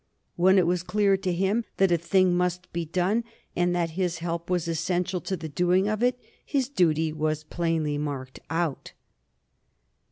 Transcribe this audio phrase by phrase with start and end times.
[0.35, 3.23] When it was clear to him that a thing must be done,
[3.55, 7.99] and that his help was essential to the doing of it, his duty was plainly
[7.99, 8.93] marked out."